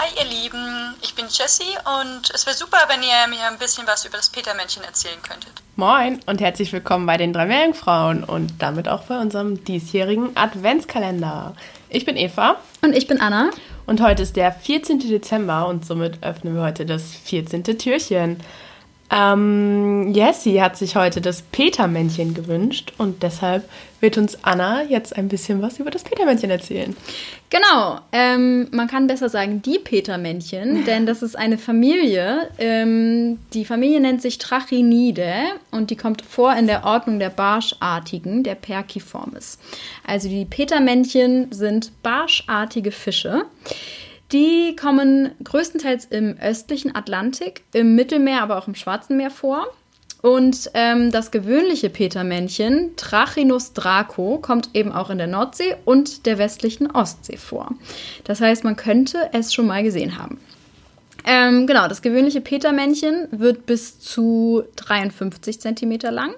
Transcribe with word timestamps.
Hi 0.00 0.08
ihr 0.18 0.30
Lieben, 0.30 0.94
ich 1.02 1.14
bin 1.14 1.26
Jessie 1.26 1.76
und 2.00 2.30
es 2.34 2.46
wäre 2.46 2.56
super, 2.56 2.78
wenn 2.88 3.02
ihr 3.02 3.28
mir 3.28 3.46
ein 3.50 3.58
bisschen 3.58 3.86
was 3.86 4.06
über 4.06 4.16
das 4.16 4.30
Petermännchen 4.30 4.82
erzählen 4.82 5.20
könntet. 5.22 5.52
Moin 5.76 6.20
und 6.24 6.40
herzlich 6.40 6.72
willkommen 6.72 7.04
bei 7.04 7.18
den 7.18 7.34
drei 7.34 7.44
Meerjungfrauen 7.44 8.24
und 8.24 8.54
damit 8.60 8.88
auch 8.88 9.02
bei 9.02 9.20
unserem 9.20 9.62
diesjährigen 9.62 10.34
Adventskalender. 10.38 11.54
Ich 11.90 12.06
bin 12.06 12.16
Eva 12.16 12.56
Und 12.80 12.96
ich 12.96 13.08
bin 13.08 13.20
Anna. 13.20 13.50
und 13.84 14.00
heute 14.00 14.22
ist 14.22 14.36
der 14.36 14.52
14. 14.52 15.00
Dezember 15.00 15.68
und 15.68 15.84
somit 15.84 16.22
öffnen 16.22 16.54
wir 16.54 16.62
heute 16.62 16.86
das 16.86 17.02
14. 17.24 17.62
Türchen. 17.76 18.42
Ähm, 19.12 20.12
Jessie 20.14 20.62
hat 20.62 20.76
sich 20.76 20.94
heute 20.94 21.20
das 21.20 21.42
Petermännchen 21.42 22.32
gewünscht 22.32 22.92
und 22.96 23.22
deshalb 23.24 23.68
wird 23.98 24.16
uns 24.16 24.38
Anna 24.42 24.84
jetzt 24.84 25.16
ein 25.16 25.28
bisschen 25.28 25.60
was 25.62 25.80
über 25.80 25.90
das 25.90 26.04
Petermännchen 26.04 26.50
erzählen. 26.50 26.96
Genau, 27.50 27.98
ähm, 28.12 28.68
man 28.70 28.86
kann 28.86 29.08
besser 29.08 29.28
sagen 29.28 29.62
die 29.62 29.80
Petermännchen, 29.80 30.84
denn 30.86 31.06
das 31.06 31.22
ist 31.22 31.36
eine 31.36 31.58
Familie. 31.58 32.50
Ähm, 32.58 33.40
die 33.52 33.64
Familie 33.64 34.00
nennt 34.00 34.22
sich 34.22 34.38
Trachinide 34.38 35.32
und 35.72 35.90
die 35.90 35.96
kommt 35.96 36.22
vor 36.22 36.54
in 36.54 36.68
der 36.68 36.84
Ordnung 36.84 37.18
der 37.18 37.30
Barschartigen, 37.30 38.44
der 38.44 38.54
Perciformes. 38.54 39.58
Also 40.06 40.28
die 40.28 40.44
Petermännchen 40.44 41.50
sind 41.50 41.90
barschartige 42.04 42.92
Fische. 42.92 43.42
Die 44.32 44.76
kommen 44.76 45.32
größtenteils 45.42 46.04
im 46.06 46.36
östlichen 46.40 46.94
Atlantik, 46.94 47.62
im 47.72 47.94
Mittelmeer, 47.94 48.42
aber 48.42 48.58
auch 48.58 48.68
im 48.68 48.74
Schwarzen 48.74 49.16
Meer 49.16 49.30
vor. 49.30 49.66
Und 50.22 50.70
ähm, 50.74 51.10
das 51.10 51.30
gewöhnliche 51.30 51.88
Petermännchen, 51.88 52.94
Trachinus 52.96 53.72
draco, 53.72 54.38
kommt 54.38 54.70
eben 54.74 54.92
auch 54.92 55.08
in 55.08 55.18
der 55.18 55.26
Nordsee 55.26 55.76
und 55.84 56.26
der 56.26 56.38
westlichen 56.38 56.90
Ostsee 56.90 57.38
vor. 57.38 57.74
Das 58.24 58.40
heißt, 58.40 58.62
man 58.62 58.76
könnte 58.76 59.30
es 59.32 59.54
schon 59.54 59.66
mal 59.66 59.82
gesehen 59.82 60.18
haben. 60.18 60.38
Ähm, 61.26 61.66
genau, 61.66 61.88
das 61.88 62.02
gewöhnliche 62.02 62.40
Petermännchen 62.40 63.28
wird 63.30 63.66
bis 63.66 63.98
zu 63.98 64.62
53 64.76 65.60
Zentimeter 65.60 66.10
lang. 66.10 66.34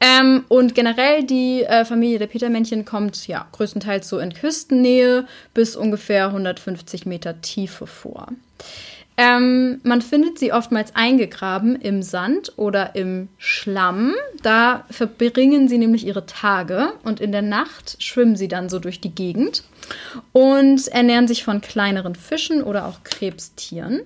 Ähm, 0.00 0.44
und 0.48 0.74
generell 0.74 1.24
die 1.24 1.64
äh, 1.64 1.84
Familie 1.84 2.18
der 2.18 2.28
Petermännchen 2.28 2.84
kommt 2.84 3.26
ja 3.26 3.48
größtenteils 3.52 4.08
so 4.08 4.18
in 4.18 4.32
Küstennähe 4.32 5.26
bis 5.54 5.74
ungefähr 5.74 6.26
150 6.26 7.04
Meter 7.04 7.40
Tiefe 7.40 7.86
vor. 7.86 8.28
Ähm, 9.20 9.80
man 9.82 10.00
findet 10.00 10.38
sie 10.38 10.52
oftmals 10.52 10.94
eingegraben 10.94 11.74
im 11.74 12.04
Sand 12.04 12.52
oder 12.54 12.94
im 12.94 13.28
Schlamm. 13.36 14.14
Da 14.44 14.84
verbringen 14.90 15.66
sie 15.66 15.78
nämlich 15.78 16.06
ihre 16.06 16.24
Tage 16.24 16.92
und 17.02 17.18
in 17.18 17.32
der 17.32 17.42
Nacht 17.42 18.00
schwimmen 18.00 18.36
sie 18.36 18.46
dann 18.46 18.68
so 18.68 18.78
durch 18.78 19.00
die 19.00 19.12
Gegend 19.12 19.64
und 20.30 20.86
ernähren 20.86 21.26
sich 21.26 21.42
von 21.42 21.60
kleineren 21.60 22.14
Fischen 22.14 22.62
oder 22.62 22.86
auch 22.86 23.02
Krebstieren. 23.02 24.02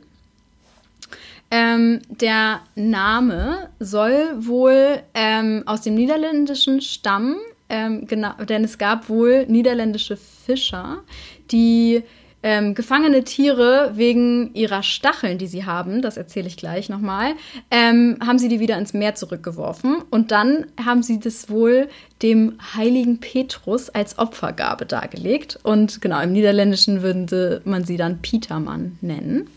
Ähm, 1.54 2.00
der 2.08 2.62
Name 2.76 3.68
soll 3.78 4.30
wohl 4.38 5.02
ähm, 5.12 5.62
aus 5.66 5.82
dem 5.82 5.94
Niederländischen 5.94 6.80
stammen, 6.80 7.36
ähm, 7.68 8.06
genau, 8.06 8.32
denn 8.48 8.64
es 8.64 8.78
gab 8.78 9.10
wohl 9.10 9.44
niederländische 9.48 10.16
Fischer, 10.16 11.02
die 11.50 12.04
ähm, 12.42 12.74
gefangene 12.74 13.22
Tiere 13.24 13.92
wegen 13.96 14.54
ihrer 14.54 14.82
Stacheln, 14.82 15.36
die 15.36 15.46
sie 15.46 15.66
haben, 15.66 16.00
das 16.00 16.16
erzähle 16.16 16.48
ich 16.48 16.56
gleich 16.56 16.88
nochmal, 16.88 17.34
ähm, 17.70 18.16
haben 18.26 18.38
sie 18.38 18.48
die 18.48 18.58
wieder 18.58 18.78
ins 18.78 18.94
Meer 18.94 19.14
zurückgeworfen 19.14 19.96
und 20.08 20.30
dann 20.30 20.64
haben 20.82 21.02
sie 21.02 21.20
das 21.20 21.50
wohl 21.50 21.88
dem 22.22 22.56
heiligen 22.74 23.20
Petrus 23.20 23.90
als 23.90 24.18
Opfergabe 24.18 24.86
dargelegt 24.86 25.58
und 25.62 26.00
genau, 26.00 26.22
im 26.22 26.32
Niederländischen 26.32 27.02
würde 27.02 27.60
man 27.66 27.84
sie 27.84 27.98
dann 27.98 28.22
Petermann 28.22 28.96
nennen. 29.02 29.50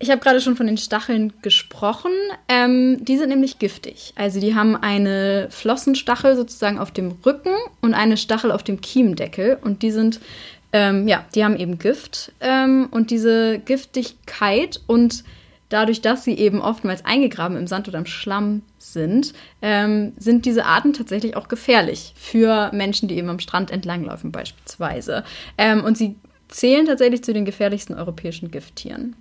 Ich 0.00 0.10
habe 0.10 0.20
gerade 0.20 0.40
schon 0.40 0.54
von 0.54 0.66
den 0.66 0.78
Stacheln 0.78 1.32
gesprochen. 1.42 2.12
Ähm, 2.48 3.04
die 3.04 3.16
sind 3.16 3.30
nämlich 3.30 3.58
giftig. 3.58 4.12
Also 4.14 4.38
die 4.40 4.54
haben 4.54 4.76
eine 4.76 5.48
Flossenstachel 5.50 6.36
sozusagen 6.36 6.78
auf 6.78 6.92
dem 6.92 7.16
Rücken 7.26 7.54
und 7.80 7.94
eine 7.94 8.16
Stachel 8.16 8.52
auf 8.52 8.62
dem 8.62 8.80
Kiemendeckel. 8.80 9.58
Und 9.60 9.82
die 9.82 9.90
sind, 9.90 10.20
ähm, 10.72 11.08
ja, 11.08 11.24
die 11.34 11.44
haben 11.44 11.56
eben 11.56 11.78
Gift. 11.78 12.32
Ähm, 12.40 12.86
und 12.92 13.10
diese 13.10 13.58
Giftigkeit 13.58 14.80
und 14.86 15.24
dadurch, 15.68 16.00
dass 16.00 16.22
sie 16.22 16.34
eben 16.34 16.60
oftmals 16.60 17.04
eingegraben 17.04 17.56
im 17.56 17.66
Sand 17.66 17.88
oder 17.88 17.98
im 17.98 18.06
Schlamm 18.06 18.62
sind, 18.78 19.34
ähm, 19.62 20.12
sind 20.16 20.46
diese 20.46 20.64
Arten 20.64 20.92
tatsächlich 20.92 21.36
auch 21.36 21.48
gefährlich 21.48 22.12
für 22.16 22.70
Menschen, 22.72 23.08
die 23.08 23.16
eben 23.16 23.30
am 23.30 23.40
Strand 23.40 23.72
entlanglaufen 23.72 24.30
beispielsweise. 24.30 25.24
Ähm, 25.58 25.82
und 25.82 25.98
sie 25.98 26.14
zählen 26.46 26.86
tatsächlich 26.86 27.24
zu 27.24 27.32
den 27.32 27.44
gefährlichsten 27.44 27.94
europäischen 27.94 28.52
Gifttieren. 28.52 29.16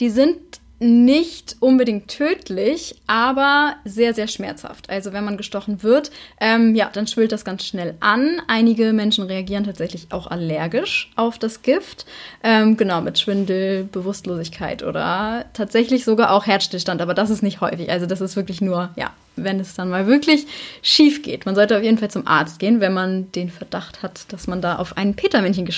Die 0.00 0.10
sind 0.10 0.38
nicht 0.80 1.56
unbedingt 1.58 2.06
tödlich, 2.08 2.94
aber 3.08 3.74
sehr, 3.84 4.14
sehr 4.14 4.28
schmerzhaft. 4.28 4.90
Also 4.90 5.12
wenn 5.12 5.24
man 5.24 5.36
gestochen 5.36 5.82
wird, 5.82 6.12
ähm, 6.40 6.76
ja, 6.76 6.88
dann 6.92 7.08
schwillt 7.08 7.32
das 7.32 7.44
ganz 7.44 7.64
schnell 7.64 7.96
an. 7.98 8.40
Einige 8.46 8.92
Menschen 8.92 9.24
reagieren 9.24 9.64
tatsächlich 9.64 10.06
auch 10.10 10.28
allergisch 10.28 11.10
auf 11.16 11.38
das 11.38 11.62
Gift. 11.62 12.06
Ähm, 12.44 12.76
genau, 12.76 13.00
mit 13.00 13.18
Schwindel, 13.18 13.84
Bewusstlosigkeit 13.84 14.84
oder 14.84 15.46
tatsächlich 15.52 16.04
sogar 16.04 16.30
auch 16.30 16.46
Herzstillstand. 16.46 17.02
Aber 17.02 17.14
das 17.14 17.30
ist 17.30 17.42
nicht 17.42 17.60
häufig. 17.60 17.90
Also 17.90 18.06
das 18.06 18.20
ist 18.20 18.36
wirklich 18.36 18.60
nur, 18.60 18.90
ja, 18.94 19.10
wenn 19.34 19.58
es 19.58 19.74
dann 19.74 19.90
mal 19.90 20.06
wirklich 20.06 20.46
schief 20.82 21.22
geht. 21.22 21.44
Man 21.44 21.56
sollte 21.56 21.76
auf 21.76 21.82
jeden 21.82 21.98
Fall 21.98 22.10
zum 22.10 22.26
Arzt 22.28 22.60
gehen, 22.60 22.80
wenn 22.80 22.94
man 22.94 23.32
den 23.32 23.50
Verdacht 23.50 24.04
hat, 24.04 24.32
dass 24.32 24.46
man 24.46 24.62
da 24.62 24.76
auf 24.76 24.96
ein 24.96 25.14
Petermännchen 25.14 25.68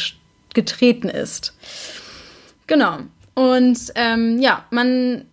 getreten 0.53 1.09
ist. 1.09 1.55
Genau. 2.67 2.99
Und 3.41 3.79
ähm, 3.95 4.39
ja, 4.39 4.67
man 4.71 5.25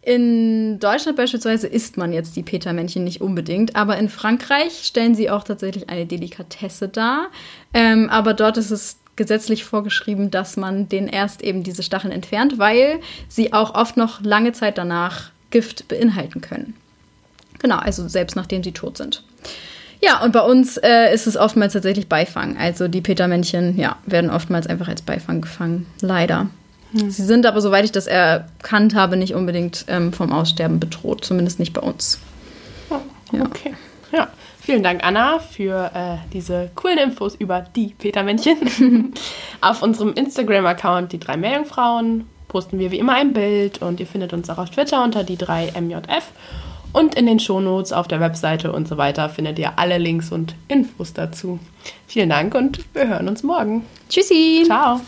in 0.00 0.80
Deutschland 0.80 1.18
beispielsweise 1.18 1.66
isst 1.66 1.98
man 1.98 2.14
jetzt 2.14 2.34
die 2.34 2.42
Petermännchen 2.42 3.04
nicht 3.04 3.20
unbedingt, 3.20 3.76
aber 3.76 3.98
in 3.98 4.08
Frankreich 4.08 4.84
stellen 4.84 5.14
sie 5.14 5.28
auch 5.28 5.44
tatsächlich 5.44 5.90
eine 5.90 6.06
Delikatesse 6.06 6.88
dar. 6.88 7.26
Ähm, 7.74 8.08
aber 8.08 8.32
dort 8.32 8.56
ist 8.56 8.70
es 8.70 8.96
gesetzlich 9.16 9.64
vorgeschrieben, 9.64 10.30
dass 10.30 10.56
man 10.56 10.88
den 10.88 11.08
erst 11.08 11.42
eben 11.42 11.62
diese 11.62 11.82
Stacheln 11.82 12.10
entfernt, 12.10 12.58
weil 12.58 13.00
sie 13.28 13.52
auch 13.52 13.74
oft 13.74 13.98
noch 13.98 14.22
lange 14.22 14.52
Zeit 14.52 14.78
danach 14.78 15.30
Gift 15.50 15.88
beinhalten 15.88 16.40
können. 16.40 16.72
Genau, 17.58 17.76
also 17.76 18.08
selbst 18.08 18.34
nachdem 18.34 18.64
sie 18.64 18.72
tot 18.72 18.96
sind. 18.96 19.22
Ja, 20.00 20.24
und 20.24 20.32
bei 20.32 20.40
uns 20.40 20.78
äh, 20.78 21.12
ist 21.12 21.26
es 21.26 21.36
oftmals 21.36 21.74
tatsächlich 21.74 22.08
Beifang. 22.08 22.56
Also 22.56 22.88
die 22.88 23.02
Petermännchen, 23.02 23.78
ja, 23.78 23.98
werden 24.06 24.30
oftmals 24.30 24.66
einfach 24.66 24.88
als 24.88 25.02
Beifang 25.02 25.42
gefangen. 25.42 25.84
Leider. 26.00 26.48
Sie 26.92 27.22
sind 27.22 27.46
aber, 27.46 27.60
soweit 27.60 27.84
ich 27.84 27.92
das 27.92 28.06
erkannt 28.06 28.94
habe, 28.94 29.16
nicht 29.16 29.34
unbedingt 29.34 29.86
ähm, 29.88 30.12
vom 30.12 30.32
Aussterben 30.32 30.78
bedroht, 30.78 31.24
zumindest 31.24 31.58
nicht 31.58 31.72
bei 31.72 31.80
uns. 31.80 32.18
Ja. 33.32 33.44
Okay. 33.44 33.74
Ja. 34.12 34.28
Vielen 34.60 34.84
Dank, 34.84 35.04
Anna, 35.04 35.40
für 35.40 35.90
äh, 35.92 36.18
diese 36.32 36.70
coolen 36.76 36.98
Infos 36.98 37.34
über 37.34 37.64
die 37.74 37.94
Petermännchen. 37.98 39.12
auf 39.60 39.82
unserem 39.82 40.12
Instagram-Account, 40.12 41.12
die 41.12 41.18
drei 41.18 41.36
Meerjungfrauen, 41.36 42.26
posten 42.46 42.78
wir 42.78 42.92
wie 42.92 42.98
immer 42.98 43.14
ein 43.14 43.32
Bild 43.32 43.82
und 43.82 43.98
ihr 43.98 44.06
findet 44.06 44.32
uns 44.32 44.48
auch 44.50 44.58
auf 44.58 44.70
Twitter 44.70 45.02
unter 45.02 45.24
die 45.24 45.36
drei 45.36 45.72
MJF. 45.80 46.30
Und 46.92 47.14
in 47.14 47.26
den 47.26 47.40
Shownotes 47.40 47.92
auf 47.92 48.06
der 48.06 48.20
Webseite 48.20 48.70
und 48.70 48.86
so 48.86 48.98
weiter 48.98 49.30
findet 49.30 49.58
ihr 49.58 49.78
alle 49.78 49.98
Links 49.98 50.30
und 50.30 50.54
Infos 50.68 51.14
dazu. 51.14 51.58
Vielen 52.06 52.28
Dank 52.28 52.54
und 52.54 52.80
wir 52.94 53.08
hören 53.08 53.28
uns 53.28 53.42
morgen. 53.42 53.84
Tschüssi! 54.10 54.62
Ciao! 54.66 55.00